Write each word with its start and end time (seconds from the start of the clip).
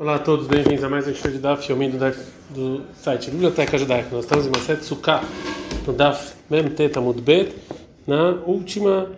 Olá 0.00 0.14
a 0.14 0.18
todos, 0.18 0.46
bem-vindos 0.46 0.82
a 0.82 0.88
mais 0.88 1.06
um 1.06 1.14
show 1.14 1.30
de 1.30 1.36
Daf 1.36 1.70
Yomi 1.70 1.90
do, 1.90 1.98
Daf, 1.98 2.18
do 2.48 2.80
site 2.94 3.30
Biblioteca 3.30 3.76
Judaica. 3.76 4.08
Nós 4.10 4.24
estamos 4.24 4.46
em 4.46 4.48
Maset 4.48 4.82
Sukkah, 4.82 5.22
no 5.86 5.92
Daf 5.92 6.32
Mem 6.48 6.70
Tetamud 6.70 7.20
Bet, 7.20 7.54
na 8.06 8.30
última, 8.46 9.10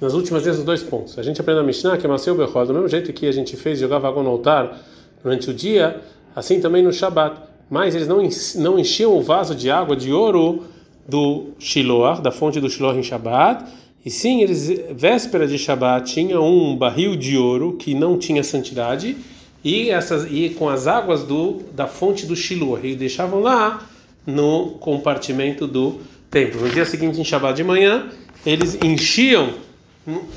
nas 0.00 0.12
últimas 0.12 0.44
vezes 0.44 0.64
dois 0.64 0.82
pontos. 0.82 1.16
A 1.20 1.22
gente 1.22 1.40
aprende 1.40 1.60
a 1.60 1.62
Mishnah, 1.62 1.96
que 1.98 2.04
é 2.04 2.08
Maseu 2.08 2.34
Bechol, 2.34 2.66
do 2.66 2.74
mesmo 2.74 2.88
jeito 2.88 3.12
que 3.12 3.28
a 3.28 3.32
gente 3.32 3.56
fez, 3.56 3.78
jogava 3.78 4.08
água 4.08 4.24
no 4.24 4.30
altar 4.30 4.76
durante 5.22 5.50
o 5.50 5.54
dia, 5.54 6.00
assim 6.34 6.60
também 6.60 6.82
no 6.82 6.92
Shabat. 6.92 7.40
Mas 7.70 7.94
eles 7.94 8.08
não, 8.08 8.18
não 8.56 8.76
enchiam 8.76 9.16
o 9.16 9.22
vaso 9.22 9.54
de 9.54 9.70
água 9.70 9.94
de 9.94 10.12
ouro 10.12 10.64
do 11.08 11.50
Shiloah, 11.60 12.20
da 12.20 12.32
fonte 12.32 12.60
do 12.60 12.68
Shiloah 12.68 12.96
em 12.96 13.04
Shabat, 13.04 13.66
e 14.04 14.10
sim, 14.10 14.42
eles, 14.42 14.68
véspera 14.90 15.46
de 15.46 15.56
Shabat, 15.56 16.12
tinha 16.12 16.40
um 16.40 16.76
barril 16.76 17.14
de 17.14 17.38
ouro 17.38 17.76
que 17.76 17.94
não 17.94 18.18
tinha 18.18 18.42
santidade, 18.42 19.16
e 19.64 19.90
essas 19.90 20.26
e 20.30 20.50
com 20.50 20.68
as 20.68 20.86
águas 20.86 21.22
do 21.22 21.62
da 21.72 21.86
fonte 21.86 22.26
do 22.26 22.36
Shiloh 22.36 22.78
e 22.84 22.94
deixavam 22.94 23.40
lá 23.40 23.82
no 24.26 24.72
compartimento 24.80 25.66
do 25.66 26.00
templo. 26.30 26.60
No 26.60 26.68
dia 26.68 26.84
seguinte, 26.84 27.20
em 27.20 27.24
Shabbat 27.24 27.56
de 27.56 27.64
manhã, 27.64 28.08
eles 28.44 28.78
enchiam 28.82 29.54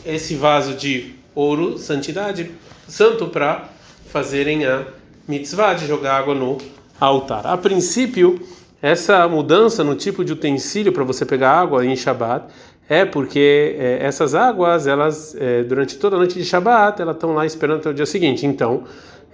esse 0.06 0.36
vaso 0.36 0.74
de 0.76 1.14
ouro, 1.36 1.78
santidade, 1.78 2.52
santo 2.88 3.28
para 3.28 3.70
fazerem 4.10 4.66
a 4.66 4.86
mitzvah 5.28 5.74
de 5.74 5.86
jogar 5.86 6.18
água 6.18 6.34
no 6.34 6.58
altar. 7.00 7.46
A 7.46 7.58
princípio, 7.58 8.40
essa 8.82 9.28
mudança 9.28 9.84
no 9.84 9.96
tipo 9.96 10.24
de 10.24 10.32
utensílio 10.32 10.94
para 10.94 11.04
você 11.04 11.26
pegar 11.26 11.52
água 11.52 11.86
em 11.86 11.96
Shabbat 11.96 12.46
é 12.90 13.04
porque 13.04 13.76
é, 13.78 14.00
essas 14.02 14.34
águas, 14.34 14.88
elas 14.88 15.36
é, 15.36 15.64
durante 15.64 15.98
toda 15.98 16.16
a 16.16 16.20
noite 16.20 16.36
de 16.36 16.46
Shabbat, 16.46 17.02
elas 17.02 17.16
estão 17.16 17.34
lá 17.34 17.46
esperando 17.46 17.80
até 17.80 17.90
o 17.90 17.94
dia 17.94 18.06
seguinte. 18.06 18.46
Então, 18.46 18.86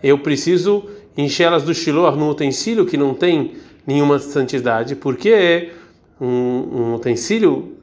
eu 0.03 0.19
preciso 0.19 0.83
encher 1.17 1.43
elas 1.43 1.63
do 1.63 1.73
Shiloh 1.73 2.15
num 2.15 2.29
utensílio 2.29 2.85
que 2.85 2.97
não 2.97 3.13
tem 3.13 3.53
nenhuma 3.87 4.19
santidade, 4.19 4.95
porque 4.95 5.69
um, 6.19 6.27
um 6.27 6.95
utensílio 6.95 7.77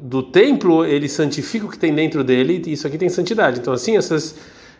do 0.00 0.22
templo 0.22 0.84
ele 0.84 1.08
santifica 1.08 1.66
o 1.66 1.68
que 1.68 1.78
tem 1.78 1.94
dentro 1.94 2.24
dele 2.24 2.62
e 2.66 2.72
isso 2.72 2.86
aqui 2.86 2.96
tem 2.96 3.08
santidade. 3.08 3.60
Então 3.60 3.72
assim 3.72 3.96
essas 3.96 4.36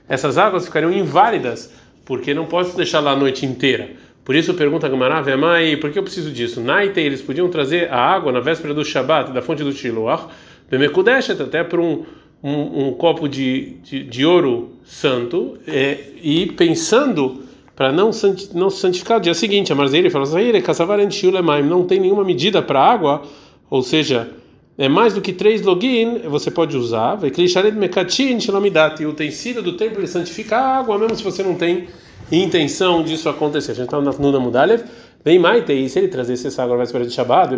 essas 0.08 0.38
águas 0.38 0.64
ficariam 0.64 0.92
inválidas 0.92 1.70
porque 2.04 2.34
não 2.34 2.46
posso 2.46 2.76
deixar 2.76 3.00
lá 3.00 3.12
a 3.12 3.16
noite 3.16 3.46
inteira. 3.46 3.90
Por 4.24 4.34
isso 4.34 4.54
pergunta 4.54 4.86
a 4.86 4.90
Gamara, 4.90 5.22
Vemai, 5.22 5.76
por 5.76 5.90
que 5.90 5.98
eu 5.98 6.02
preciso 6.02 6.30
disso? 6.30 6.60
Naite, 6.60 7.00
eles 7.00 7.22
podiam 7.22 7.48
trazer 7.48 7.90
a 7.90 7.98
água 7.98 8.32
na 8.32 8.40
véspera 8.40 8.74
do 8.74 8.84
Shabat, 8.84 9.32
da 9.32 9.40
fonte 9.40 9.62
do 9.62 9.72
Shiloh, 9.72 10.28
Bemekudeshet, 10.70 11.40
até 11.40 11.64
para 11.64 11.80
um 11.80 12.04
um, 12.42 12.88
um 12.88 12.92
copo 12.94 13.28
de, 13.28 13.76
de, 13.82 14.02
de, 14.04 14.24
ouro 14.24 14.70
santo 14.84 15.58
é, 15.66 15.98
e 16.22 16.46
pensando 16.46 17.44
para 17.76 17.92
não, 17.92 18.10
não 18.54 18.70
se 18.70 18.80
santificar 18.80 19.18
no 19.18 19.24
dia 19.24 19.34
seguinte. 19.34 19.72
A 19.72 19.74
Marzeira 19.74 20.10
falou 20.10 20.26
assim: 20.26 20.52
não 21.66 21.84
tem 21.84 22.00
nenhuma 22.00 22.24
medida 22.24 22.62
para 22.62 22.80
água, 22.80 23.22
ou 23.68 23.82
seja, 23.82 24.30
é 24.76 24.88
mais 24.88 25.12
do 25.12 25.20
que 25.20 25.32
três 25.32 25.62
login, 25.62 26.20
você 26.20 26.50
pode 26.50 26.76
usar. 26.76 27.18
E 27.22 29.06
o 29.06 29.10
utensílio 29.10 29.62
do 29.62 29.76
templo 29.76 30.00
ele 30.00 30.06
santifica 30.06 30.56
a 30.56 30.78
água, 30.78 30.98
mesmo 30.98 31.16
se 31.16 31.22
você 31.22 31.42
não 31.42 31.54
tem 31.54 31.88
intenção 32.32 33.02
disso 33.02 33.28
acontecer. 33.28 33.72
A 33.72 33.74
gente 33.74 33.84
está 33.84 34.00
na 34.00 34.12
Nuna 34.12 34.40
Mudalev. 34.40 34.82
Vem 35.22 35.38
Maite, 35.38 35.70
e 35.74 35.86
se 35.86 35.98
ele 35.98 36.08
trazesse 36.08 36.46
essa 36.46 36.62
água 36.62 36.76
na 36.76 36.82
véspera 36.82 37.04
de 37.04 37.12
Shabbat, 37.12 37.54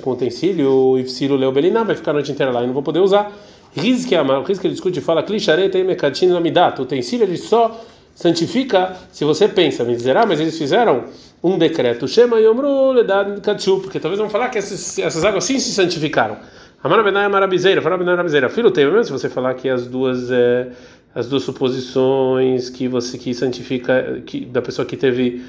com 0.00 0.10
o 0.10 0.12
utensílio, 0.14 0.96
e 0.96 1.02
Ifsilo 1.02 1.36
Leobelina, 1.36 1.84
vai 1.84 1.94
ficar 1.94 2.12
a 2.12 2.14
noite 2.14 2.32
inteira 2.32 2.50
lá 2.50 2.62
e 2.62 2.66
não 2.66 2.72
vou 2.72 2.82
poder 2.82 3.00
usar. 3.00 3.30
Riz 3.74 4.04
que 4.04 4.16
o 4.16 4.42
Riz 4.42 4.58
que 4.58 4.66
ele 4.66 4.74
discute 4.74 5.00
fala 5.00 5.22
Klishareta 5.22 5.78
e 5.78 5.84
Mekatin 5.84 6.28
Lamidat. 6.28 6.78
O 6.78 6.82
utensílio 6.82 7.24
ele 7.24 7.36
só 7.36 7.80
santifica 8.14 8.96
se 9.10 9.24
você 9.24 9.48
pensa, 9.48 9.84
me 9.84 9.96
dizerá, 9.96 10.26
mas 10.26 10.40
eles 10.40 10.56
fizeram 10.58 11.04
um 11.42 11.58
decreto, 11.58 12.06
Shema 12.06 12.38
Yomru 12.38 12.92
Ledad 12.92 13.40
Katsu, 13.40 13.80
porque 13.80 13.98
talvez 13.98 14.20
vão 14.20 14.30
falar 14.30 14.48
que 14.48 14.58
essas, 14.58 14.98
essas 14.98 15.24
águas 15.24 15.44
sim 15.44 15.58
se 15.58 15.72
santificaram. 15.72 16.36
Amara 16.84 17.02
Benai 17.02 17.28
Marabizeira, 17.28 17.80
fala 17.80 17.96
Benai 17.96 18.14
Marabizeira. 18.14 18.48
Filho 18.48 18.70
teve 18.70 18.90
mesmo 18.90 19.04
se 19.04 19.12
você 19.12 19.28
falar 19.28 19.54
que 19.54 19.68
as 19.68 19.86
duas 19.86 20.30
é, 20.30 20.68
as 21.14 21.28
duas 21.28 21.42
suposições 21.42 22.70
que 22.70 22.88
você 22.88 23.18
que 23.18 23.34
santifica 23.34 24.20
que 24.26 24.44
da 24.44 24.62
pessoa 24.62 24.84
que 24.84 24.96
teve 24.96 25.42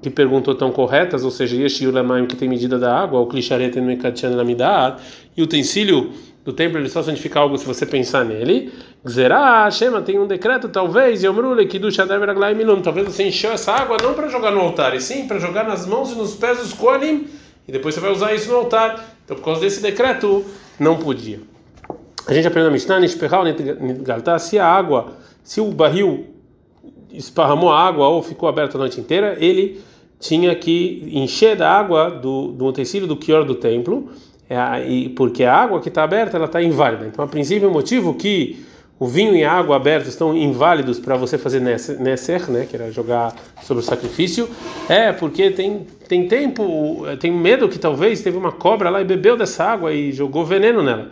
que 0.00 0.08
perguntou 0.08 0.52
estão 0.52 0.70
corretas, 0.70 1.24
ou 1.24 1.30
seja, 1.30 1.56
Yeshiu 1.56 1.90
Lamaim 1.90 2.26
que 2.26 2.36
tem 2.36 2.48
medida 2.48 2.78
da 2.78 2.96
água, 2.96 3.20
o 3.20 3.26
Klishareta 3.26 3.78
e 3.78 3.82
Mekatin 3.82 4.28
Lamidat, 4.28 5.00
e 5.36 5.42
utensílio 5.42 6.12
do 6.44 6.52
templo 6.52 6.78
ele 6.78 6.90
só 6.90 7.02
santifica 7.02 7.40
algo 7.40 7.56
se 7.56 7.64
você 7.64 7.86
pensar 7.86 8.24
nele. 8.24 8.70
Zerá, 9.08 9.70
Shema 9.70 10.02
tem 10.02 10.18
um 10.18 10.26
decreto, 10.26 10.68
talvez, 10.68 11.22
Yomrule, 11.24 11.66
que 11.66 11.78
do 11.78 11.88
Milum. 12.54 12.82
Talvez 12.82 13.06
você 13.06 13.24
encheu 13.24 13.52
essa 13.52 13.72
água 13.72 13.96
não 14.02 14.12
para 14.12 14.28
jogar 14.28 14.50
no 14.50 14.60
altar, 14.60 14.94
e 14.94 15.00
sim 15.00 15.26
para 15.26 15.38
jogar 15.38 15.64
nas 15.64 15.86
mãos 15.86 16.12
e 16.12 16.14
nos 16.14 16.34
pés 16.34 16.58
dos 16.58 16.74
Koalim, 16.74 17.26
e 17.66 17.72
depois 17.72 17.94
você 17.94 18.00
vai 18.00 18.12
usar 18.12 18.34
isso 18.34 18.50
no 18.50 18.56
altar. 18.56 19.16
Então, 19.24 19.36
por 19.36 19.44
causa 19.44 19.62
desse 19.62 19.80
decreto, 19.80 20.44
não 20.78 20.98
podia. 20.98 21.40
A 22.26 22.34
gente 22.34 22.46
aprende 22.46 22.66
na 22.66 22.72
Mishnah, 22.72 23.00
Nishpehal, 23.00 23.44
Nidgalta, 23.44 24.38
se 24.38 24.58
a 24.58 24.66
água, 24.66 25.14
se 25.42 25.62
o 25.62 25.70
barril 25.70 26.26
esparramou 27.10 27.70
a 27.70 27.80
água 27.80 28.08
ou 28.08 28.22
ficou 28.22 28.48
aberto 28.48 28.74
a 28.74 28.78
noite 28.78 29.00
inteira, 29.00 29.36
ele 29.40 29.80
tinha 30.20 30.54
que 30.54 31.08
encher 31.10 31.56
da 31.56 31.70
água 31.70 32.10
do, 32.10 32.48
do 32.48 32.66
utensílio 32.66 33.06
do 33.06 33.16
Kior 33.16 33.44
do 33.44 33.54
templo 33.54 34.10
é, 34.54 34.86
e 34.86 35.08
porque 35.08 35.44
a 35.44 35.54
água 35.54 35.80
que 35.80 35.88
está 35.88 36.04
aberta 36.04 36.36
ela 36.36 36.46
está 36.46 36.62
inválida. 36.62 37.06
Então, 37.06 37.24
a 37.24 37.28
princípio, 37.28 37.68
o 37.68 37.72
motivo 37.72 38.14
que 38.14 38.64
o 38.98 39.06
vinho 39.06 39.34
e 39.34 39.44
a 39.44 39.52
água 39.52 39.76
abertos 39.76 40.08
estão 40.08 40.36
inválidos 40.36 41.00
para 41.00 41.16
você 41.16 41.36
fazer 41.36 41.60
nesser, 41.60 42.48
né, 42.50 42.66
que 42.68 42.76
era 42.76 42.90
jogar 42.92 43.34
sobre 43.62 43.82
o 43.82 43.86
sacrifício, 43.86 44.48
é 44.88 45.12
porque 45.12 45.50
tem, 45.50 45.86
tem 46.08 46.28
tempo, 46.28 47.02
tem 47.18 47.32
medo 47.32 47.68
que 47.68 47.78
talvez 47.78 48.22
teve 48.22 48.36
uma 48.38 48.52
cobra 48.52 48.90
lá 48.90 49.00
e 49.00 49.04
bebeu 49.04 49.36
dessa 49.36 49.64
água 49.64 49.92
e 49.92 50.12
jogou 50.12 50.44
veneno 50.44 50.82
nela. 50.82 51.10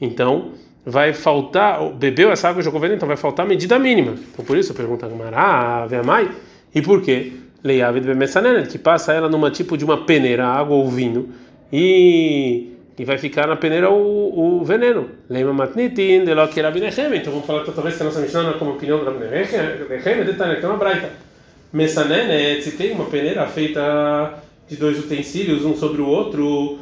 Então, 0.00 0.52
vai 0.86 1.12
faltar, 1.12 1.84
bebeu 1.90 2.30
essa 2.30 2.48
água 2.48 2.60
e 2.60 2.64
jogou 2.64 2.80
veneno, 2.80 2.96
então 2.96 3.08
vai 3.08 3.16
faltar 3.16 3.44
a 3.44 3.48
medida 3.48 3.78
mínima. 3.78 4.14
Então, 4.32 4.44
por 4.44 4.56
isso, 4.56 4.72
pergunta 4.72 5.10
a 5.34 5.86
Veamai, 5.86 6.30
e 6.74 6.80
por 6.80 7.02
quê? 7.02 7.32
Leiavid 7.64 8.06
Bemessanenet, 8.06 8.68
que 8.68 8.78
passa 8.78 9.12
ela 9.12 9.28
numa 9.28 9.50
tipo 9.50 9.76
de 9.76 9.84
uma 9.84 10.04
peneira, 10.04 10.46
água 10.46 10.76
ou 10.76 10.88
vinho, 10.88 11.30
e 11.72 12.73
e 12.98 13.04
vai 13.04 13.18
ficar 13.18 13.46
na 13.46 13.56
peneira 13.56 13.90
o, 13.90 14.60
o 14.60 14.64
veneno. 14.64 15.08
Lema 15.28 15.52
matnitin 15.52 16.24
de 16.24 16.34
lo 16.34 16.48
que 16.48 16.60
era 16.60 16.70
binechem. 16.70 17.14
Então 17.16 17.32
vamos 17.32 17.46
falar 17.46 17.64
talvez 17.64 17.96
que 17.96 18.02
a 18.02 18.06
nossa 18.06 18.20
Mishnah 18.20 18.42
não 18.42 18.50
é 18.50 18.54
como 18.54 18.72
opinião 18.72 18.98
do 18.98 19.04
Rabinechem, 19.04 20.24
detalhe 20.24 20.60
que 20.60 20.64
é 20.64 20.68
uma 20.68 20.78
braita. 20.78 21.10
Messanenet, 21.72 22.62
se 22.62 22.76
tem 22.76 22.92
uma 22.92 23.06
peneira 23.06 23.46
feita 23.46 24.34
de 24.68 24.76
dois 24.76 24.98
utensílios, 24.98 25.64
um 25.64 25.74
sobre 25.74 26.00
o 26.00 26.06
outro, 26.06 26.78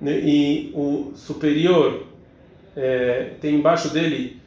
né, 0.00 0.20
e 0.22 0.70
o 0.72 1.12
superior 1.16 2.04
é, 2.76 3.30
tem 3.40 3.56
embaixo 3.56 3.88
dele 3.88 4.40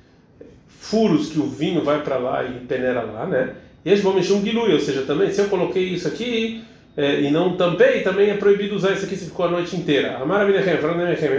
furos 0.67 1.29
que 1.29 1.39
o 1.39 1.47
vinho 1.47 1.83
vai 1.83 2.01
para 2.01 2.17
lá 2.17 2.43
e 2.45 2.65
peneira 2.65 3.01
lá, 3.01 3.25
né? 3.25 3.55
E 3.83 3.89
eles 3.89 4.01
vão 4.01 4.13
mexer 4.13 4.33
um 4.33 4.41
gilui, 4.41 4.73
ou 4.73 4.79
seja, 4.79 5.01
também 5.01 5.31
se 5.31 5.41
eu 5.41 5.49
coloquei 5.49 5.83
isso 5.83 6.07
aqui 6.07 6.63
é, 6.99 7.21
e 7.21 7.31
não 7.31 7.55
tampei, 7.55 8.01
também 8.01 8.29
é 8.29 8.33
proibido 8.33 8.75
usar 8.75 8.91
isso 8.91 9.05
aqui 9.05 9.15
se 9.15 9.27
ficou 9.27 9.45
a 9.45 9.49
noite 9.49 9.73
inteira. 9.73 10.17
A 10.17 10.25
maravilha 10.25 10.57
é 10.57 10.61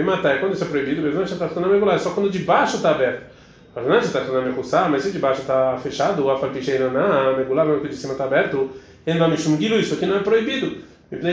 matar, 0.01 0.39
quando 0.39 0.53
isso 0.53 0.63
é 0.63 0.67
proibido, 0.67 1.03
mesmo 1.03 1.21
está 1.21 1.45
regular, 1.45 1.99
só 1.99 2.09
quando 2.09 2.31
de 2.31 2.39
baixo 2.39 2.77
está 2.77 2.89
aberto. 2.89 3.21
Mas 3.75 3.85
se 5.03 5.11
de 5.11 5.19
baixo 5.19 5.41
está 5.41 5.77
fechado, 5.77 6.25
o 6.25 6.31
afalpicheirana, 6.31 7.37
regular, 7.37 7.67
mesmo 7.67 7.81
que 7.81 7.89
de 7.89 7.95
cima 7.95 8.13
está 8.13 8.23
aberto, 8.23 8.71
isso 9.05 9.93
aqui 9.93 10.07
não 10.07 10.17
é 10.17 10.19
proibido. 10.21 10.77
Porque 11.11 11.27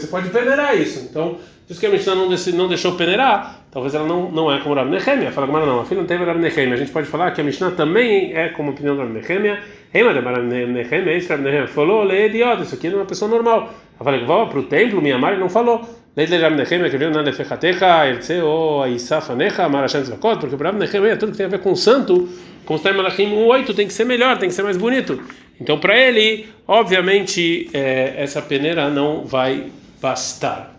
você 0.00 0.08
pode 0.08 0.30
peneirar 0.30 0.76
isso. 0.76 1.06
Então, 1.08 1.38
diz 1.68 1.78
que 1.78 1.86
a 1.86 1.90
Mishnah 1.90 2.16
não, 2.16 2.28
não 2.28 2.68
deixou 2.68 2.96
peneirar, 2.96 3.55
talvez 3.76 3.94
ela 3.94 4.08
não, 4.08 4.30
não 4.30 4.50
é 4.50 4.58
como 4.60 4.74
Rabi 4.74 4.92
Nehemia. 4.92 5.30
Fala, 5.30 5.46
mas 5.46 5.66
não, 5.66 5.80
a 5.80 5.84
filha 5.84 6.00
não 6.00 6.08
teve 6.08 6.24
Rabi 6.24 6.40
Nehemia. 6.40 6.72
A 6.72 6.76
gente 6.78 6.90
pode 6.90 7.06
falar 7.08 7.30
que 7.32 7.42
a 7.42 7.44
Mishnah 7.44 7.72
também 7.72 8.34
é 8.34 8.48
como 8.48 8.70
a 8.70 8.72
opinião 8.72 8.96
do 8.96 9.02
Rabi 9.02 9.20
Nehemia. 9.20 9.60
Ema 9.92 10.14
de 10.14 10.20
Rabi 10.20 10.46
Nehemia, 10.46 11.14
esse 11.14 11.28
Rabi 11.28 11.42
Nehemia 11.42 11.66
falou, 11.66 12.02
lê 12.02 12.28
idiota, 12.28 12.62
isso 12.62 12.74
aqui 12.74 12.86
é 12.86 12.94
uma 12.94 13.04
pessoa 13.04 13.30
normal. 13.30 13.68
Eu 14.00 14.02
falei, 14.02 14.24
vá 14.24 14.46
para 14.46 14.60
o 14.60 14.62
templo, 14.62 15.02
minha 15.02 15.18
mãe 15.18 15.38
não 15.38 15.50
falou. 15.50 15.86
Lei 16.16 16.24
de 16.24 16.38
Rabi 16.38 16.56
Nehemia, 16.56 16.88
que 16.88 16.96
veio 16.96 17.10
na 17.10 17.20
Lefechatecha, 17.20 18.08
Erce, 18.08 18.40
ou 18.40 18.82
Aisafanecha, 18.82 19.68
Marashan 19.68 20.04
Zvakot, 20.04 20.40
porque 20.40 20.56
para 20.56 20.70
Rabi 20.70 20.78
Nehemia 20.78 21.18
tudo 21.18 21.32
que 21.32 21.36
tem 21.36 21.44
a 21.44 21.50
ver 21.50 21.60
com 21.60 21.76
santo, 21.76 22.30
com 22.64 22.76
o 22.76 22.94
Malachim 22.94 23.26
1.8 23.26 23.74
tem 23.74 23.86
que 23.86 23.92
ser 23.92 24.06
melhor, 24.06 24.38
tem 24.38 24.48
que 24.48 24.54
ser 24.54 24.62
mais 24.62 24.78
bonito. 24.78 25.20
Então, 25.60 25.78
para 25.78 25.94
ele, 25.98 26.48
obviamente, 26.66 27.68
é, 27.74 28.14
essa 28.16 28.40
peneira 28.40 28.88
não 28.88 29.26
vai 29.26 29.66
bastar. 30.00 30.75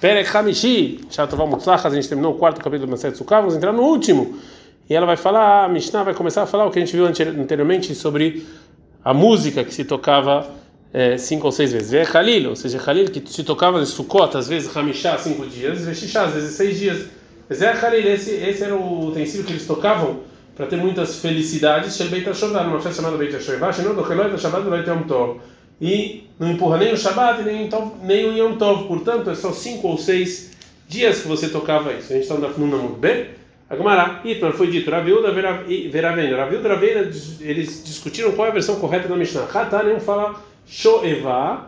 Perek 0.00 0.26
Hamishi, 0.26 1.00
Shatoval 1.10 1.46
Mutzlach, 1.46 1.86
a 1.86 1.90
gente 1.90 2.06
terminou 2.06 2.34
o 2.34 2.38
quarto 2.38 2.58
capítulo 2.58 2.86
do 2.86 2.90
Maset 2.90 3.16
Sukkah, 3.16 3.40
vamos 3.40 3.56
entrar 3.56 3.72
no 3.72 3.82
último. 3.82 4.38
E 4.90 4.94
ela 4.94 5.06
vai 5.06 5.16
falar, 5.16 5.64
a 5.64 5.68
Mishnah 5.68 6.02
vai 6.02 6.14
começar 6.14 6.42
a 6.42 6.46
falar 6.46 6.66
o 6.66 6.70
que 6.70 6.78
a 6.78 6.84
gente 6.84 6.94
viu 6.94 7.06
anteriormente 7.06 7.94
sobre 7.94 8.46
a 9.02 9.14
música 9.14 9.64
que 9.64 9.72
se 9.72 9.86
tocava 9.86 10.46
é, 10.92 11.16
cinco 11.16 11.46
ou 11.46 11.52
seis 11.52 11.72
vezes. 11.72 11.94
É 11.94 12.04
Khalil, 12.04 12.50
ou 12.50 12.56
seja, 12.56 12.78
Khalil 12.78 13.06
que 13.06 13.22
se 13.26 13.42
tocava 13.42 13.80
em 13.80 13.86
Sukkot, 13.86 14.36
às 14.36 14.48
vezes 14.48 14.76
Hamishá, 14.76 15.16
cinco 15.16 15.46
dias, 15.46 15.80
Veshishá, 15.80 16.24
às 16.24 16.34
vezes 16.34 16.54
seis 16.54 16.78
dias. 16.78 17.06
Mas 17.48 17.62
é 17.62 17.72
Khalil, 17.72 18.12
esse, 18.12 18.32
esse 18.32 18.64
era 18.64 18.76
o 18.76 19.08
utensílio 19.08 19.46
que 19.46 19.52
eles 19.52 19.66
tocavam 19.66 20.20
para 20.54 20.66
ter 20.66 20.76
muitas 20.76 21.20
felicidades, 21.20 21.96
Shel 21.96 22.08
Beit 22.08 22.28
HaShovah, 22.28 22.64
numa 22.64 22.80
festa 22.80 23.00
chamada 23.00 23.16
Beit 23.16 23.34
HaShovah, 23.34 23.72
Shel 23.72 23.94
Docheloit 23.94 24.30
HaShabbat 24.34 24.68
vai 24.68 24.82
ter 24.82 24.90
Yom 24.90 25.04
Tov. 25.04 25.40
E 25.80 26.24
não 26.38 26.52
empurra 26.52 26.78
nem 26.78 26.92
o 26.92 26.96
Shabbat 26.96 27.42
nem, 27.42 27.68
nem 28.02 28.28
o 28.28 28.36
Yom 28.36 28.56
Tov, 28.56 28.86
portanto, 28.86 29.30
é 29.30 29.34
só 29.34 29.52
cinco 29.52 29.88
ou 29.88 29.98
seis 29.98 30.52
dias 30.88 31.20
que 31.20 31.28
você 31.28 31.48
tocava 31.48 31.92
isso. 31.92 32.12
A 32.12 32.16
gente 32.16 32.22
está 32.22 32.34
no 32.34 32.66
muito 32.66 32.98
bem. 32.98 33.26
Agmará, 33.68 34.20
Itmar, 34.24 34.52
foi 34.52 34.68
dito, 34.68 34.90
Raviuda 34.90 35.32
Veravenda. 35.32 36.36
Raviuda 36.36 36.76
Veravenda, 36.76 37.10
eles 37.40 37.82
discutiram 37.84 38.32
qual 38.32 38.46
é 38.46 38.50
a 38.50 38.54
versão 38.54 38.76
correta 38.76 39.08
da 39.08 39.16
Mishnah. 39.16 39.48
Um 39.94 40.00
fala 40.00 40.36
Shoeva, 40.64 41.66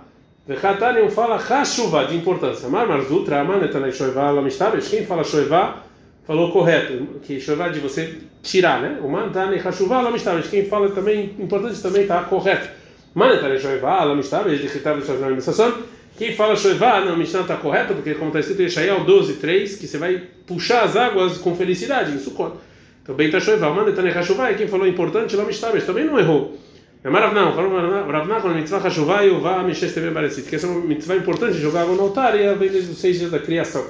um 0.48 1.10
fala 1.10 1.36
Hashuva, 1.36 2.06
de 2.06 2.16
importância. 2.16 2.68
Mar 2.68 2.86
Marzutra, 2.86 3.42
Manetanei 3.42 3.90
Shoeva, 3.90 4.30
Lamistabesh, 4.30 4.88
quem 4.88 5.04
fala 5.04 5.24
Shoeva 5.24 5.82
falou 6.24 6.52
correto, 6.52 7.20
que 7.22 7.40
Shoeva 7.40 7.68
de 7.68 7.80
você 7.80 8.18
tirar, 8.42 8.80
né? 8.80 9.00
O 9.02 9.08
Mantane 9.08 9.58
Hashuva, 9.58 10.00
Lamistabesh, 10.00 10.48
quem 10.48 10.66
fala 10.66 10.90
também, 10.90 11.34
importante 11.40 11.82
também 11.82 12.02
está 12.02 12.22
correto. 12.22 12.77
Manetanei 13.18 13.58
Shoeva, 13.58 14.04
Lamistabesh, 14.04 14.60
de 14.60 14.66
Hitav 14.68 15.04
Shoeva, 15.04 15.40
Sasson. 15.40 15.72
Quem 16.16 16.36
fala 16.36 16.54
Shoevá, 16.54 17.00
não, 17.00 17.14
a 17.14 17.16
Mishnah 17.16 17.40
está 17.40 17.56
correta, 17.56 17.92
porque 17.92 18.14
como 18.14 18.28
está 18.28 18.38
escrito 18.38 18.60
em 18.60 18.64
Yeshayahu 18.66 19.04
12, 19.04 19.34
3, 19.34 19.74
que 19.74 19.88
você 19.88 19.98
vai 19.98 20.22
puxar 20.46 20.84
as 20.84 20.96
águas 20.96 21.36
com 21.38 21.56
felicidade, 21.56 22.16
isso 22.16 22.30
conta. 22.30 22.58
Então, 23.02 23.16
bem 23.16 23.26
está 23.26 23.40
Shoevá, 23.40 23.70
manda 23.70 23.90
Tanei 23.90 24.12
Hashuvá, 24.12 24.52
e 24.52 24.54
quem 24.54 24.68
falou 24.68 24.86
importante, 24.86 25.34
lá 25.34 25.44
Mishnah, 25.44 25.70
mas 25.74 25.84
também 25.84 26.04
não 26.04 26.16
errou. 26.16 26.56
É 27.02 27.10
Maravnão, 27.10 27.52
falou 27.54 27.72
quando 27.72 28.52
a 28.52 28.54
mitzvah 28.54 28.78
Hashuvá 28.78 29.24
e 29.24 29.30
o 29.30 29.40
Vá 29.40 29.64
Mishes 29.64 29.92
TV 29.92 30.10
Barecit, 30.10 30.48
que 30.48 30.54
essa 30.54 30.68
é 30.68 30.70
uma 30.70 30.80
mitzvah 30.80 31.16
importante, 31.16 31.58
jogar 31.58 31.82
água 31.82 31.96
no 31.96 32.02
altar, 32.02 32.38
e 32.38 32.54
vem 32.54 32.68
desde 32.68 32.92
os 32.92 32.98
seis 32.98 33.18
dias 33.18 33.32
da 33.32 33.40
criação. 33.40 33.84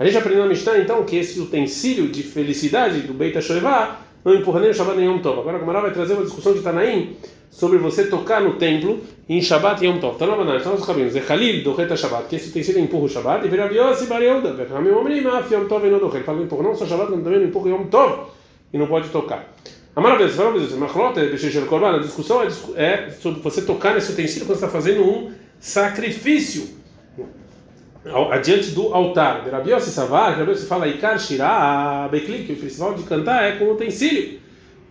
A 0.00 0.04
gente 0.04 0.16
aprendeu 0.16 0.42
na 0.42 0.48
Mishnah, 0.48 0.78
então, 0.78 1.04
que 1.04 1.16
esse 1.16 1.38
utensílio 1.38 2.08
de 2.08 2.24
felicidade 2.24 3.02
do 3.02 3.14
Beit 3.14 3.38
HaShoevá 3.38 4.00
não 4.28 4.34
empurra 4.34 4.60
nem 4.60 4.70
o 4.70 4.74
Shabbat 4.74 4.96
nem 4.98 5.06
Yom 5.06 5.18
Tov. 5.18 5.40
Agora 5.40 5.56
a 5.56 5.60
Gamara 5.60 5.80
vai 5.80 5.90
trazer 5.90 6.12
uma 6.12 6.22
discussão 6.22 6.52
de 6.52 6.60
Tanaim 6.60 7.16
sobre 7.50 7.78
você 7.78 8.06
tocar 8.06 8.42
no 8.42 8.54
templo 8.54 9.00
em 9.28 9.40
Shabbat 9.40 9.82
e 9.82 9.88
Yom 9.88 9.98
Tov. 9.98 10.18
Tanabanan, 10.18 10.60
são 10.60 10.74
os 10.74 10.84
caminhos. 10.84 11.16
É 11.16 11.20
Khalil 11.20 11.64
do 11.64 11.74
Reta 11.74 11.96
Shabbat, 11.96 12.28
que 12.28 12.36
esse 12.36 12.50
utensílio 12.50 12.82
empurra 12.82 13.04
o 13.04 13.08
Shabbat, 13.08 13.46
e 13.46 13.48
Verav 13.48 13.74
Yossi 13.74 14.06
Bar 14.06 14.20
Yehuda, 14.20 14.52
Vechamim 14.52 14.90
Omrim, 14.90 15.26
Af 15.26 15.52
Yom 15.52 15.64
Tov 15.64 15.86
e 15.86 15.90
não 15.90 15.98
do 15.98 16.14
Ele 16.14 16.24
fala 16.24 16.42
empurra 16.42 16.62
não 16.62 16.74
só 16.74 16.86
Shabbat, 16.86 17.10
mas 17.10 17.24
também 17.24 17.42
empurra 17.42 17.70
Yom 17.70 17.84
Tov 17.86 18.26
e 18.72 18.78
não 18.78 18.86
pode 18.86 19.08
tocar. 19.08 19.54
A 19.96 20.00
maravilha, 20.00 20.30
Korban, 21.66 21.96
a 21.96 21.98
discussão 21.98 22.42
é 22.76 23.10
sobre 23.10 23.40
você 23.40 23.62
tocar 23.62 23.94
nesse 23.94 24.12
utensílio 24.12 24.46
quando 24.46 24.58
você 24.58 24.66
está 24.66 24.68
fazendo 24.68 25.02
um 25.02 25.32
sacrifício 25.58 26.77
adiante 28.32 28.70
do 28.70 28.92
altar. 28.94 29.44
Rabi 29.50 29.70
Yossi 29.70 29.90
Savar, 29.90 30.38
Rabi 30.38 30.50
Yossi 30.52 30.66
fala 30.66 30.88
Ikar 30.88 31.18
Shirah 31.18 32.08
Bekli, 32.10 32.44
que 32.44 32.52
o 32.52 32.56
principal 32.56 32.94
de 32.94 33.02
cantar 33.04 33.44
é 33.44 33.52
com 33.52 33.72
utensílio. 33.72 34.38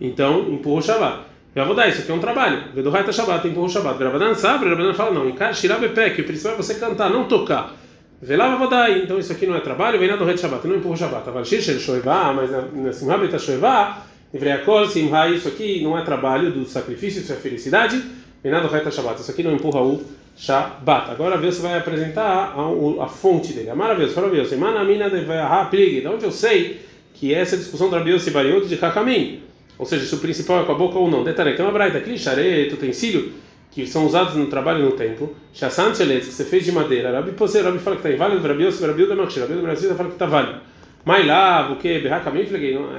Então, 0.00 0.48
empurra 0.48 0.78
o 0.78 0.82
Shabbat. 0.82 1.18
Já 1.56 1.64
vou 1.64 1.74
dar 1.74 1.88
isso 1.88 2.02
aqui 2.02 2.12
é 2.12 2.14
um 2.14 2.20
trabalho. 2.20 2.72
Vedorraita 2.74 3.12
Shabbat, 3.12 3.46
empurra 3.48 3.66
o 3.66 3.70
Shabbat. 3.70 4.02
Rabanan 4.02 4.34
sabe, 4.34 4.68
Rabanan 4.68 4.94
fala 4.94 5.12
não. 5.12 5.28
Ikar 5.28 5.54
Shirah 5.54 5.78
Bepek, 5.78 6.20
o 6.20 6.24
principal 6.24 6.52
é 6.52 6.56
você 6.56 6.74
cantar, 6.74 7.10
não 7.10 7.24
tocar. 7.24 7.74
Velava 8.20 8.56
vou 8.56 8.68
dar 8.68 8.90
então 8.90 9.16
isso 9.16 9.30
aqui 9.30 9.46
não 9.46 9.54
é 9.54 9.60
trabalho, 9.60 9.96
vem 9.96 10.08
na 10.08 10.16
do 10.16 10.24
rei 10.24 10.36
Shabbat, 10.36 10.66
não 10.66 10.76
empurra 10.76 10.94
o 10.94 10.96
Shabbat. 10.96 11.28
Aval 11.28 11.44
Shishel 11.44 11.78
Shoevá, 11.78 12.32
mas 12.32 12.50
na 12.50 12.92
Simha 12.92 13.16
Beta 13.16 13.38
Shoevá, 13.38 14.02
Ivreakol, 14.34 14.86
Simha, 14.86 15.28
isso 15.28 15.46
aqui 15.46 15.82
não 15.84 15.96
é 15.96 16.02
trabalho 16.02 16.50
do 16.50 16.64
sacrifício, 16.64 17.22
isso 17.22 17.32
é 17.32 17.36
felicidade. 17.36 18.02
Vem 18.42 18.50
na 18.50 18.58
do 18.58 18.66
rei 18.66 18.90
Shabbat, 18.90 19.20
isso 19.20 19.30
aqui 19.30 19.44
não 19.44 19.52
empurra 19.52 19.80
o 19.82 20.02
Shabbat. 20.38 21.10
Agora 21.10 21.36
você 21.36 21.60
vai 21.60 21.76
apresentar 21.76 22.54
a, 22.56 23.04
a 23.04 23.08
fonte 23.08 23.52
dele. 23.52 23.74
Maravilhoso, 23.74 24.14
maravilhoso. 24.14 24.56
Manamina 24.56 25.10
de 25.10 25.26
Plig. 25.68 26.00
De 26.00 26.06
onde 26.06 26.24
eu 26.24 26.30
sei 26.30 26.80
que 27.12 27.34
essa 27.34 27.56
é 27.56 27.58
a 27.58 27.60
discussão 27.60 27.90
do 27.90 27.96
Rabios 27.96 28.24
e 28.26 28.30
Bariot 28.30 28.68
de 28.68 28.76
Kakamim. 28.76 29.40
Ou 29.76 29.84
seja, 29.84 30.06
se 30.06 30.14
o 30.14 30.18
principal 30.18 30.62
é 30.62 30.64
com 30.64 30.72
a 30.72 30.74
boca 30.76 30.96
ou 30.96 31.10
não. 31.10 31.24
Detalhe, 31.24 31.56
é 31.58 31.62
uma 31.62 31.72
braita, 31.72 31.98
aquele 31.98 32.16
xareto, 32.16 32.76
utensílio, 32.76 33.32
que 33.70 33.84
são 33.86 34.06
usados 34.06 34.34
no 34.36 34.46
trabalho 34.46 34.84
no 34.84 34.92
templo. 34.92 35.34
Shassan 35.52 35.92
Cheletz, 35.92 36.28
que 36.28 36.32
você 36.32 36.44
fez 36.44 36.64
de 36.64 36.70
madeira. 36.70 37.10
Rabi 37.10 37.32
Posei, 37.32 37.62
Rabi 37.62 37.80
fala 37.80 37.96
que 37.96 38.02
está 38.02 38.14
inválido. 38.14 38.46
Rabios 38.46 38.80
e 38.80 38.86
Rabiot 38.86 39.08
da 39.08 39.16
Machir. 39.16 39.42
Rabiot 39.42 39.60
da 39.60 39.68
Machir 39.68 39.94
fala 39.94 40.08
que 40.08 40.14
está 40.14 40.26
válido. 40.26 40.60
Mailá, 41.04 41.72
o 41.72 41.76
que? 41.76 41.98
Berrakamim, 41.98 42.46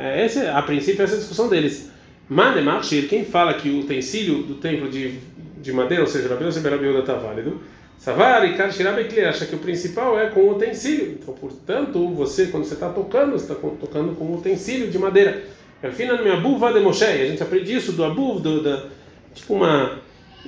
essa, 0.02 0.52
a 0.52 0.62
princípio, 0.62 1.04
essa 1.04 1.14
é 1.14 1.16
a 1.16 1.20
discussão 1.20 1.48
deles. 1.48 1.90
Mane 2.28 2.62
Machir, 2.62 3.08
quem 3.08 3.24
fala 3.24 3.54
que 3.54 3.70
o 3.70 3.80
utensílio 3.80 4.44
do 4.44 4.56
templo 4.56 4.90
de 4.90 5.18
de 5.60 5.72
madeira, 5.74 6.04
ou 6.04 6.10
seja, 6.10 6.30
Rabi 6.30 6.46
Yosef 6.46 6.68
Rabiuda 6.68 7.00
está 7.00 7.16
válido. 7.16 7.62
Savari, 7.98 8.56
Karshirabekli, 8.56 9.26
acha 9.26 9.46
que 9.46 9.56
o 9.56 9.60
principal 9.60 10.18
é 10.18 10.30
com 10.30 10.50
utensílio. 10.50 11.18
Então, 11.22 11.34
portanto, 11.34 12.08
você, 12.14 12.48
quando 12.48 12.64
você 12.64 12.76
está 12.76 12.90
tocando, 12.90 13.36
está 13.36 13.56
tocando 13.56 14.16
com 14.16 14.34
utensílio 14.34 14.90
de 14.90 14.98
madeira. 14.98 15.44
Elfina 15.84 16.22
minha 16.22 16.38
buva 16.38 16.72
de 16.72 16.80
Moshe, 16.80 17.04
a 17.04 17.26
gente 17.26 17.44
aprende 17.44 17.76
isso 17.76 17.92
do 17.92 18.04
abuv, 18.04 18.42
do, 18.42 18.64
da, 18.64 18.86
tipo 19.34 19.54
uma 19.54 20.00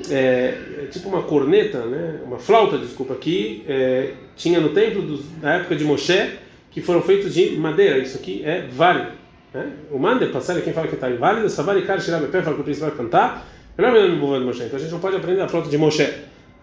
é, 0.09 0.87
tipo 0.89 1.09
uma 1.09 1.23
corneta, 1.23 1.85
né? 1.85 2.21
uma 2.25 2.37
flauta, 2.39 2.77
desculpa, 2.77 3.15
que 3.15 3.63
é, 3.67 4.13
tinha 4.35 4.59
no 4.59 4.69
templo 4.69 5.01
dos, 5.01 5.25
da 5.41 5.55
época 5.55 5.75
de 5.75 5.83
Moshe, 5.83 6.31
que 6.69 6.81
foram 6.81 7.01
feitos 7.01 7.33
de 7.33 7.57
madeira. 7.57 7.97
Isso 7.97 8.17
aqui 8.17 8.43
é 8.45 8.67
válido. 8.71 9.11
Né? 9.53 9.71
O 9.91 9.99
mande, 9.99 10.25
passar 10.27 10.59
quem 10.61 10.71
fala 10.71 10.87
que 10.87 10.95
está 10.95 11.09
inválido, 11.09 11.49
Savari, 11.49 11.81
Karshirabekli, 11.85 12.41
fala 12.41 12.55
que 12.55 12.61
o 12.61 12.63
principal 12.63 12.89
é 12.89 12.95
cantar. 12.95 13.47
Então 13.87 14.77
a 14.77 14.79
gente 14.79 14.91
não 14.91 14.99
pode 14.99 15.15
aprender 15.15 15.41
a 15.41 15.47
flauta 15.47 15.69
de 15.69 15.77
Moshe. 15.77 16.07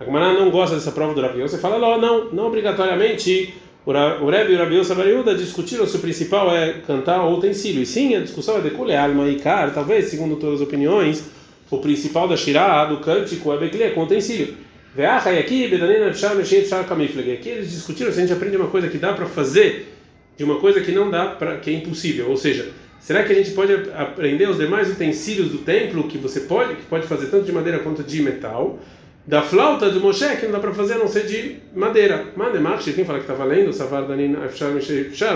A 0.00 0.04
Gemara 0.04 0.32
não 0.34 0.50
gosta 0.50 0.76
dessa 0.76 0.92
prova 0.92 1.12
do 1.12 1.20
Rabi 1.20 1.40
Você 1.42 1.58
fala, 1.58 1.78
não, 1.78 2.00
não, 2.00 2.30
não 2.32 2.46
obrigatoriamente. 2.46 3.54
O 3.84 4.30
Rebbe 4.30 4.52
e 4.52 4.56
o 4.56 4.58
Rabi 4.58 4.76
Yosef 4.76 5.00
discutiram 5.36 5.86
se 5.86 5.96
o 5.96 6.00
principal 6.00 6.54
é 6.54 6.74
cantar 6.86 7.24
ou 7.24 7.38
utensílio. 7.38 7.82
E 7.82 7.86
sim, 7.86 8.14
a 8.14 8.20
discussão 8.20 8.58
é 8.58 8.60
de 8.60 8.70
Kule, 8.70 8.94
Alma 8.94 9.28
e 9.28 9.36
Kar. 9.36 9.72
Talvez, 9.72 10.06
segundo 10.06 10.36
todas 10.36 10.60
as 10.60 10.66
opiniões, 10.66 11.24
o 11.70 11.78
principal 11.78 12.28
da 12.28 12.36
Shirah, 12.36 12.84
do 12.84 12.98
cântico, 12.98 13.52
é 13.52 13.56
Bekle, 13.56 13.90
com 13.90 14.02
utensílio. 14.02 14.54
Veacha 14.94 15.32
e 15.32 15.38
aqui, 15.38 15.68
Bedanina 15.68 16.12
Fshar 16.12 16.34
Meshei 16.34 16.62
Fshar 16.62 16.84
Kamifleg. 16.84 17.32
Aqui 17.32 17.48
eles 17.48 17.70
discutiram 17.70 18.12
se 18.12 18.18
a 18.18 18.22
gente 18.22 18.32
aprende 18.32 18.56
uma 18.56 18.68
coisa 18.68 18.88
que 18.88 18.98
dá 18.98 19.12
para 19.12 19.26
fazer 19.26 19.94
de 20.36 20.44
uma 20.44 20.56
coisa 20.56 20.80
que 20.80 20.92
não 20.92 21.10
dá, 21.10 21.26
para 21.26 21.56
que 21.56 21.70
é 21.70 21.72
impossível. 21.72 22.28
Ou 22.30 22.36
seja, 22.36 22.70
Será 23.00 23.22
que 23.22 23.32
a 23.32 23.34
gente 23.34 23.52
pode 23.52 23.72
aprender 23.72 24.48
os 24.48 24.58
demais 24.58 24.90
utensílios 24.90 25.50
do 25.50 25.58
templo 25.58 26.08
que 26.08 26.18
você 26.18 26.40
pode, 26.40 26.74
que 26.74 26.82
pode 26.82 27.06
fazer 27.06 27.26
tanto 27.26 27.44
de 27.44 27.52
madeira 27.52 27.78
quanto 27.78 28.02
de 28.02 28.22
metal? 28.22 28.78
Da 29.26 29.42
flauta 29.42 29.90
do 29.90 30.00
Moshe, 30.00 30.36
que 30.36 30.46
não 30.46 30.52
dá 30.52 30.58
para 30.58 30.72
fazer 30.72 30.94
a 30.94 30.98
não 30.98 31.08
ser 31.08 31.26
de 31.26 31.56
madeira. 31.74 32.26
Mademarchi, 32.34 32.92
quem 32.94 33.04
fala 33.04 33.18
que 33.18 33.24
está 33.24 33.34
valendo, 33.34 33.72
Savar 33.72 34.04
Danin 34.04 34.36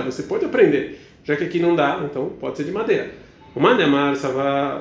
você 0.05 0.23
pode 0.23 0.45
aprender. 0.45 0.99
Já 1.25 1.37
que 1.37 1.45
aqui 1.45 1.59
não 1.59 1.77
dá, 1.77 2.01
então 2.05 2.31
pode 2.41 2.57
ser 2.57 2.65
de 2.65 2.73
madeira. 2.73 3.11
O 3.55 3.61
man 3.61 3.77
de 3.77 3.83
amar, 3.83 4.15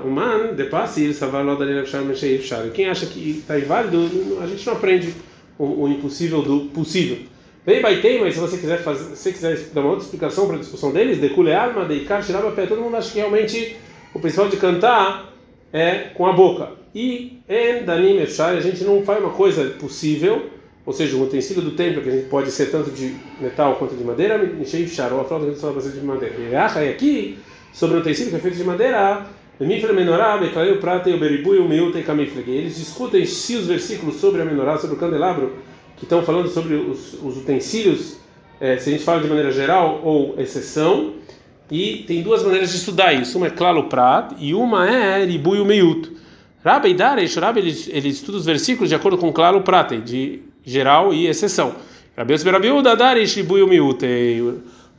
o 0.05 0.09
man 0.09 0.53
de 0.55 0.63
passir, 0.63 1.13
savar 1.13 1.45
Quem 2.73 2.89
acha 2.89 3.05
que 3.05 3.31
está 3.39 3.59
inválido, 3.59 4.37
a 4.41 4.47
gente 4.47 4.65
não 4.65 4.73
aprende 4.73 5.13
o, 5.59 5.83
o 5.83 5.89
impossível 5.89 6.41
do 6.41 6.69
possível. 6.69 7.17
Vem 7.63 7.79
Baitei, 7.79 8.19
mas 8.19 8.33
se 8.33 8.39
você 8.39 8.57
quiser 8.57 8.81
fazer, 8.81 9.15
se 9.15 9.31
quiser 9.31 9.55
dar 9.71 9.81
uma 9.81 9.91
outra 9.91 10.03
explicação 10.03 10.47
para 10.47 10.55
a 10.55 10.59
discussão 10.59 10.91
deles, 10.91 11.21
de 11.21 11.29
Kule 11.29 11.53
Alma, 11.53 11.85
de 11.85 11.93
Ikar, 11.93 12.23
Shirabapé, 12.23 12.65
todo 12.65 12.81
mundo 12.81 12.97
acha 12.97 13.11
que 13.11 13.19
realmente 13.19 13.77
o 14.15 14.19
principal 14.19 14.49
de 14.49 14.57
cantar 14.57 15.31
é 15.71 16.09
com 16.15 16.25
a 16.25 16.33
boca. 16.33 16.69
E 16.93 17.39
em 17.47 17.83
Danim 17.83 18.19
a 18.19 18.59
gente 18.59 18.83
não 18.83 19.03
faz 19.03 19.23
uma 19.23 19.29
coisa 19.29 19.63
possível, 19.79 20.49
ou 20.83 20.91
seja, 20.91 21.15
um 21.15 21.21
utensílio 21.21 21.61
do 21.61 21.71
templo 21.71 22.01
que 22.01 22.09
a 22.09 22.11
gente 22.11 22.29
pode 22.29 22.49
ser 22.49 22.71
tanto 22.71 22.89
de 22.89 23.15
metal 23.39 23.75
quanto 23.75 23.95
de 23.95 24.03
madeira, 24.03 24.43
enchei 24.59 24.83
Efshar, 24.83 25.13
ou 25.13 25.21
a 25.21 25.23
flauta 25.23 25.45
que 25.45 25.51
a 25.51 25.53
gente 25.53 25.61
só 25.61 25.71
de 25.71 26.01
madeira. 26.01 26.35
E 26.39 26.55
aqui, 26.89 27.37
sobre 27.71 27.97
o 27.97 27.99
utensílio 27.99 28.31
que 28.31 28.37
é 28.37 28.39
feito 28.39 28.57
de 28.57 28.63
madeira, 28.63 29.27
e 29.59 29.63
e 29.63 29.67
e. 32.47 32.57
Eles 32.57 32.75
discutem 32.75 33.23
se 33.23 33.55
os 33.55 33.67
versículos 33.67 34.15
sobre 34.15 34.41
a 34.41 34.45
menorá, 34.45 34.79
sobre 34.79 34.95
o 34.95 34.99
candelabro, 34.99 35.53
que 36.01 36.05
estão 36.05 36.23
falando 36.23 36.49
sobre 36.49 36.73
os, 36.73 37.13
os 37.23 37.37
utensílios, 37.37 38.17
é, 38.59 38.75
se 38.77 38.89
a 38.89 38.91
gente 38.91 39.03
fala 39.03 39.21
de 39.21 39.27
maneira 39.27 39.51
geral 39.51 40.01
ou 40.03 40.33
exceção, 40.39 41.13
e 41.69 42.03
tem 42.07 42.23
duas 42.23 42.41
maneiras 42.41 42.71
de 42.71 42.77
estudar 42.77 43.13
isso. 43.13 43.37
Uma 43.37 43.45
é 43.45 43.49
claro 43.51 43.83
prat 43.83 44.33
e 44.39 44.55
uma 44.55 44.89
é 44.89 45.23
ribu 45.23 45.55
e 45.55 45.63
meiut. 45.63 46.11
Rabbi 46.65 46.89
e 46.89 46.93
Daresh, 46.95 47.35
Rabbi 47.35 47.59
ele, 47.59 47.85
ele 47.89 48.09
estuda 48.09 48.39
os 48.39 48.45
versículos 48.45 48.89
de 48.89 48.95
acordo 48.95 49.15
com 49.15 49.31
claro 49.31 49.61
prat, 49.61 49.91
de 49.91 50.41
geral 50.65 51.13
e 51.13 51.27
exceção. 51.27 51.75
Rabi 52.17 52.33
Yosef 52.33 52.49
Rabi 52.49 52.71
Uda, 52.71 52.95
Daresh, 52.95 53.35
ribu 53.35 53.59
e 53.59 53.67
meiut. 53.67 54.03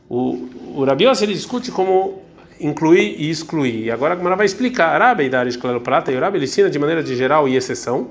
O, 0.09 0.47
o 0.73 0.85
Rabi 0.85 1.03
ele 1.03 1.33
discute 1.33 1.69
como 1.69 2.21
incluir 2.61 3.17
e 3.19 3.29
excluir. 3.29 3.83
E 3.83 3.91
agora 3.91 4.13
a 4.13 4.17
Gemara 4.17 4.37
vai 4.37 4.45
explicar. 4.45 4.97
Rabbi 5.01 5.25
e 5.25 5.29
Daresh, 5.29 5.57
claro 5.57 5.81
prata, 5.81 6.13
e 6.13 6.15
o 6.15 6.19
Rabbi 6.21 6.37
ele 6.37 6.45
ensina 6.45 6.69
de 6.69 6.79
maneira 6.79 7.03
de 7.03 7.13
geral 7.13 7.45
e 7.45 7.57
exceção 7.57 8.07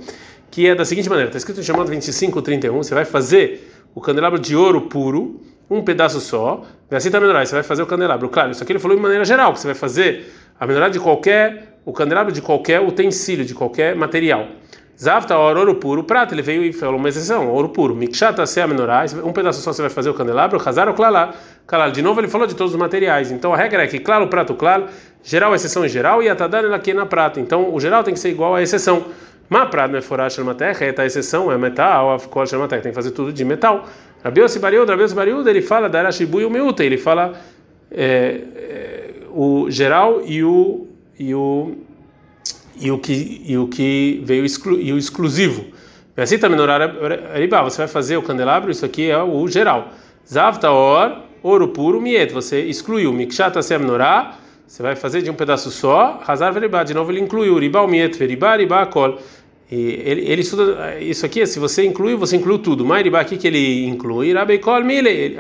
que 0.53 0.69
é 0.69 0.75
da 0.75 0.85
seguinte 0.85 1.09
maneira: 1.09 1.31
está 1.31 1.39
escrito 1.39 1.59
em 1.59 1.65
Shemot 1.65 1.91
25:31, 1.91 2.71
você 2.77 2.95
vai 2.95 3.05
fazer 3.05 3.73
o 3.95 4.01
candelabro 4.01 4.39
de 4.39 4.55
ouro 4.55 4.83
puro, 4.83 5.41
um 5.69 5.83
pedaço 5.83 6.21
só, 6.21 6.63
e 6.91 6.95
assim 6.95 7.11
também 7.11 7.29
você 7.45 7.55
vai 7.55 7.65
fazer 7.65 7.83
o 7.83 7.87
candelabro. 7.87 8.29
Claro, 8.29 8.53
isso 8.53 8.63
aqui 8.63 8.71
ele 8.73 8.79
falou 8.79 8.97
de 8.97 9.03
maneira 9.03 9.25
geral, 9.25 9.53
que 9.55 9.61
você 9.61 9.67
vai 9.67 9.75
fazer 9.75 10.31
a 10.61 10.67
menorá 10.67 10.89
de 10.89 11.01
qualquer, 11.01 11.79
o 11.85 11.93
candelabro 11.93 12.31
de 12.31 12.43
qualquer 12.43 12.81
utensílio, 12.81 13.45
de 13.45 13.55
qualquer 13.55 13.97
material. 13.97 14.47
Zavta 15.03 15.37
ouro 15.37 15.75
puro, 15.77 16.05
prata, 16.05 16.35
ele 16.35 16.43
veio 16.43 16.63
e 16.63 16.73
falou 16.73 16.97
uma 16.97 17.09
exceção, 17.09 17.49
ouro 17.49 17.71
puro. 17.71 17.95
Mikshata 17.95 18.47
se 18.47 18.65
menorá, 18.67 19.05
um 19.25 19.33
pedaço 19.33 19.61
só 19.63 19.73
você 19.73 19.81
vai 19.81 19.91
fazer 19.91 20.11
o 20.11 20.15
candelabro, 20.15 20.61
Hazar 20.65 20.87
ou 20.87 20.95
Klalá. 20.95 21.35
Kalal, 21.67 21.91
de 21.91 22.03
novo 22.03 22.21
ele 22.21 22.29
falou 22.29 22.47
de 22.47 22.55
todos 22.55 22.75
os 22.75 22.79
materiais. 22.79 23.33
Então 23.33 23.53
a 23.55 23.57
regra 23.57 23.83
é 23.83 23.87
que 23.87 23.99
claro, 23.99 24.29
prato, 24.29 24.55
claro, 24.55 24.87
geral, 25.23 25.55
exceção 25.55 25.85
em 25.85 25.89
geral, 25.89 26.23
e 26.23 26.29
a 26.29 26.37
Tadar 26.37 26.63
ela 26.63 26.77
aqui 26.77 26.93
na 26.93 27.07
prata. 27.07 27.41
Então 27.41 27.75
o 27.75 27.81
geral 27.81 28.05
tem 28.05 28.13
que 28.13 28.21
ser 28.21 28.29
igual 28.29 28.55
à 28.55 28.63
exceção. 28.63 29.07
Foracha 30.03 30.43
na 30.43 30.55
terra, 30.55 30.87
é 30.87 30.95
a 30.97 31.07
exceção, 31.07 31.51
é 31.53 31.59
metal, 31.59 32.15
a 32.15 32.19
coxa 32.19 32.59
na 32.59 32.67
terra, 32.67 32.83
tem 32.83 32.93
que 32.93 32.97
fazer 32.97 33.11
tudo 33.11 33.33
de 33.33 33.45
metal. 33.45 33.87
Rabiose 34.25 34.59
Bariuda, 34.59 34.93
Rabiose 34.93 35.15
Bariuda, 35.15 35.51
ele 35.51 35.63
fala 35.63 35.89
da 35.89 36.09
e 36.11 36.45
o 36.45 36.51
Meuta, 36.51 36.85
ele 36.85 36.97
fala 36.97 37.33
é, 37.91 38.41
é, 38.57 39.11
o 39.31 39.71
geral 39.71 40.23
e 40.25 40.43
o. 40.43 40.87
E 41.19 41.35
o 41.35 41.77
e 42.83 42.91
o 42.91 42.99
que 42.99 43.43
e 43.47 43.57
o 43.57 43.69
que 43.69 44.21
veio 44.25 44.45
exclu, 44.45 44.81
e 44.81 44.93
o 44.93 44.99
exclusivo. 44.99 45.67
Assim 46.17 46.39
também 46.39 46.59
no 46.59 46.67
você 47.65 47.79
vai 47.79 47.89
fazer 47.89 48.17
o 48.17 48.23
candelabro, 48.23 48.71
isso 48.71 48.85
aqui 48.85 49.11
é 49.11 49.23
o 49.23 49.47
geral. 49.49 49.89
Zavta 50.31 50.71
or, 50.71 51.23
ouro 51.43 51.69
puro, 51.69 52.01
miet, 52.01 52.33
você 52.33 52.61
excluiu. 52.61 53.13
Mikshata 53.13 53.63
se 53.63 53.77
menorá, 53.79 54.37
você 54.67 54.83
vai 54.83 54.95
fazer 54.95 55.23
de 55.23 55.31
um 55.31 55.35
pedaço 55.35 55.71
só. 55.71 56.21
Hazar 56.27 56.53
veribá, 56.53 56.83
de 56.83 56.93
novo 56.93 57.11
ele 57.11 57.21
incluiu. 57.21 57.59
Ribá, 57.59 57.87
miet, 57.87 58.17
veribá, 58.19 58.57
ribá, 58.57 58.85
kol. 58.87 59.19
Ele, 59.75 60.31
ele 60.31 60.43
estuda 60.43 61.01
isso 61.01 61.25
aqui, 61.25 61.47
se 61.47 61.59
você 61.59 61.83
inclui, 61.83 62.15
você 62.15 62.37
inclui 62.37 62.59
tudo. 62.59 62.85
Mas 62.85 63.03
ribá 63.03 63.21
aqui 63.21 63.39
que 63.39 63.47
ele 63.47 63.87
inclui, 63.87 64.33
rabei 64.35 64.61
mile, 64.85 65.37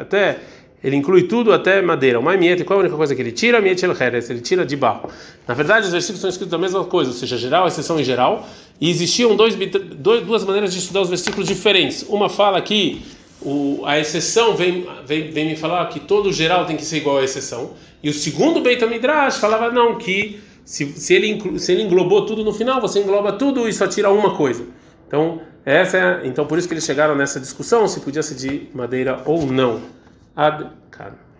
até 0.00 0.38
ele 0.82 0.96
inclui 0.96 1.24
tudo 1.24 1.52
até 1.52 1.82
madeira. 1.82 2.18
O 2.18 2.22
maimiete, 2.22 2.64
qual 2.64 2.78
é 2.78 2.80
a 2.80 2.84
única 2.84 2.96
coisa 2.96 3.14
que 3.14 3.20
ele 3.20 3.32
tira? 3.32 3.60
Miete 3.60 3.84
el 3.84 3.92
ele 3.92 4.40
tira 4.40 4.64
de 4.64 4.74
barro. 4.74 5.10
Na 5.46 5.52
verdade, 5.52 5.84
os 5.84 5.92
versículos 5.92 6.20
são 6.22 6.30
escritos 6.30 6.54
a 6.54 6.58
mesma 6.58 6.82
coisa, 6.84 7.10
ou 7.10 7.16
seja, 7.16 7.36
geral, 7.36 7.66
exceção 7.66 8.00
em 8.00 8.04
geral. 8.04 8.48
E 8.80 8.88
existiam 8.88 9.36
dois, 9.36 9.54
dois, 9.96 10.24
duas 10.24 10.44
maneiras 10.44 10.72
de 10.72 10.78
estudar 10.78 11.02
os 11.02 11.10
versículos 11.10 11.46
diferentes. 11.46 12.06
Uma 12.08 12.30
fala 12.30 12.60
que 12.62 13.02
o, 13.42 13.82
a 13.84 13.98
exceção 13.98 14.56
vem, 14.56 14.86
vem, 15.06 15.30
vem 15.30 15.46
me 15.46 15.56
falar 15.56 15.86
que 15.90 16.00
todo 16.00 16.32
geral 16.32 16.64
tem 16.64 16.76
que 16.76 16.84
ser 16.84 16.98
igual 16.98 17.18
à 17.18 17.24
exceção. 17.24 17.72
E 18.02 18.08
o 18.08 18.14
segundo 18.14 18.60
Beit 18.60 18.82
HaMidrash 18.82 19.38
falava 19.38 19.70
não, 19.70 19.96
que 19.96 20.40
se, 20.64 20.86
se, 20.92 21.14
ele, 21.14 21.58
se 21.58 21.72
ele 21.72 21.82
englobou 21.82 22.24
tudo 22.24 22.42
no 22.42 22.52
final, 22.52 22.80
você 22.80 23.00
engloba 23.00 23.32
tudo 23.32 23.68
e 23.68 23.72
só 23.72 23.86
tira 23.86 24.10
uma 24.10 24.34
coisa. 24.36 24.64
Então, 25.06 25.40
essa 25.64 25.96
é, 25.96 26.26
então 26.26 26.46
por 26.46 26.58
isso 26.58 26.66
que 26.66 26.74
eles 26.74 26.84
chegaram 26.84 27.14
nessa 27.14 27.38
discussão 27.38 27.86
se 27.86 28.00
podia 28.00 28.22
ser 28.22 28.34
de 28.34 28.68
madeira 28.74 29.22
ou 29.24 29.46
não. 29.46 29.80
Ad. 30.34 30.70